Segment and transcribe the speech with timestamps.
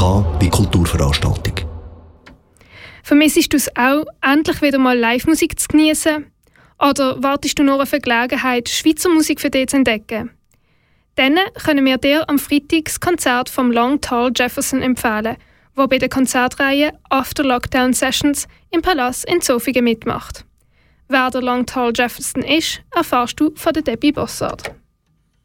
[0.00, 1.56] Wie Kulturveranstaltung.
[3.02, 6.24] Vermissest du es auch, endlich wieder mal Live-Musik zu genießen?
[6.78, 10.30] Oder wartest du nur auf eine Gelegenheit, Schweizer Musik für dich zu entdecken?
[11.16, 15.36] Dann können wir dir am Freitag das Konzert vom Long Tall Jefferson empfehlen,
[15.74, 20.46] wo bei der Konzertreihe After Lockdown Sessions im Palast in Zofingen mitmacht.
[21.08, 24.74] Wer der Long Tall Jefferson ist, erfährst du von der Debbie Bossard.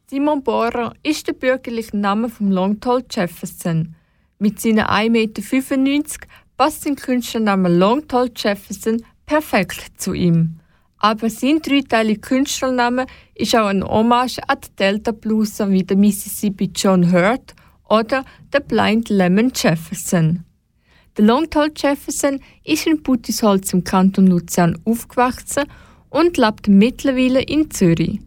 [0.09, 3.95] Simon Bohrer ist der bürgerliche Name vom Long Tall Jefferson.
[4.37, 10.59] Mit seinen 1,95 Meter passt sein Künstlername Long Tall Jefferson perfekt zu ihm.
[10.97, 16.69] Aber sein dreiteiliger Künstlername ist auch ein Hommage an die Delta Blueser wie der Mississippi
[16.75, 17.53] John Hurt
[17.87, 20.43] oder der Blind Lemon Jefferson.
[21.17, 25.63] Der Long Tall Jefferson ist in Buttisholz im Kanton Luzern aufgewachsen
[26.09, 28.19] und lebt mittlerweile in Zürich.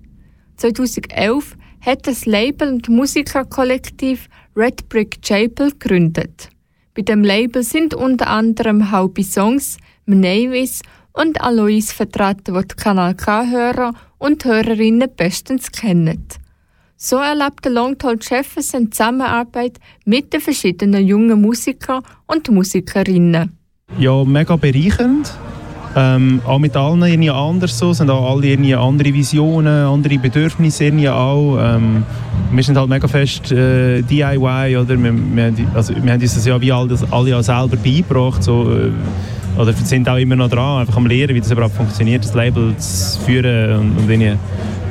[0.57, 6.49] 2011 hat das Label und Musikerkollektiv Red Brick Chapel gegründet.
[6.93, 13.15] Bei dem Label sind unter anderem Haubi Songs, Mnevis und Alois vertreten, die die Kanal
[13.15, 16.27] K-Hörer und Hörerinnen bestens kennen.
[16.97, 23.57] So erlebt der Longtall Jefferson Zusammenarbeit mit den verschiedenen jungen Musikern und Musikerinnen.
[23.97, 25.33] Ja, mega bereichernd.
[25.97, 30.85] Ähm, auch mit allen irgendwie anders so, sind auch alle irgendwie andere Visionen, andere Bedürfnisse
[30.85, 31.59] irgendwie auch.
[31.61, 32.05] Ähm,
[32.53, 35.03] wir sind halt mega fest äh, DIY, oder?
[35.03, 38.71] Wir, wir, also, wir haben uns das ja wie alle, alle ja selber beigebracht, so,
[38.71, 42.35] äh, oder sind auch immer noch dran, einfach am Lernen, wie das überhaupt funktioniert, das
[42.35, 44.37] Label zu führen und, und irgendwie,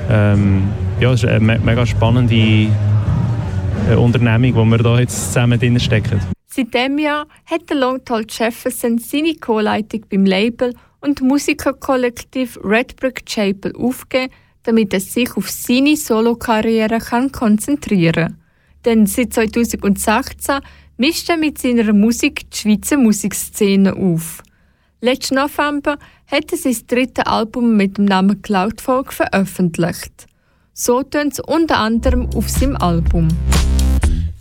[0.09, 0.63] ähm,
[0.99, 5.79] ja, es ist eine me mega spannende äh, Unternehmung, wo wir da jetzt zusammen drin
[5.79, 6.36] stecken.
[6.57, 13.27] Seit diesem Jahr hat der Longtall Jefferson seine Co-Leitung beim Label und Musikerkollektiv Red Brick
[13.27, 16.97] Chapel aufgegeben, damit er sich auf seine Solokarriere
[17.31, 18.41] konzentrieren kann.
[18.85, 20.61] Denn seit 2016
[20.97, 24.41] mischt er mit seiner Musik die Schweizer Musikszene auf.
[24.99, 30.25] Letzten November hat er sein drittes Album mit dem Namen Cloudfolk veröffentlicht.
[30.73, 33.27] So tönt es unter anderem auf seinem Album.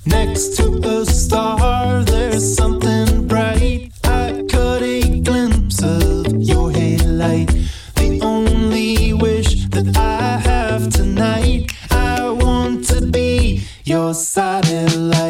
[0.06, 3.90] Next to a star, there's something bright.
[4.04, 7.48] I caught a glimpse of your headlight.
[7.96, 15.25] The only wish that I have tonight, I want to be your satellite.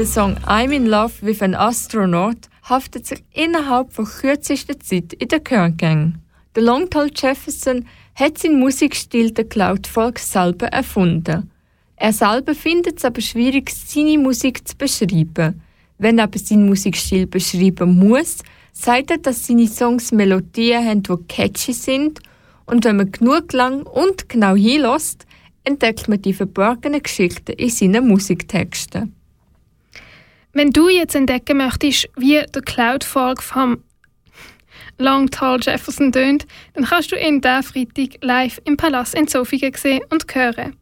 [0.00, 5.28] Der Song I'm in love with an astronaut haftet sich innerhalb von kürzester Zeit in
[5.28, 6.14] der Gehörgänge.
[6.56, 7.84] Der Longtall Jefferson
[8.14, 11.50] hat seinen Musikstil der Cloud Folk selber erfunden.
[11.96, 15.60] Er selber findet es aber schwierig, seine Musik zu beschreiben.
[15.98, 18.38] Wenn er aber seinen Musikstil beschreiben muss,
[18.72, 22.20] sagt er, dass seine Songs Melodien haben, die catchy sind
[22.64, 25.26] und wenn man genug lang und genau hinlässt,
[25.64, 29.19] entdeckt man die verborgenen Geschichten in seinen Musiktexten.
[30.52, 33.84] Wenn du jetzt entdecken möchtest, wie der Cloud-Folk vom
[34.98, 39.72] Long Tall Jefferson tönt, dann kannst du ihn diesen Freitag live im Palast in Zofingen
[39.74, 40.76] sehen und hören.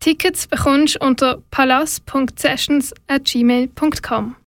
[0.00, 4.36] Tickets bekommst du unter palas.sessions.gmail.com.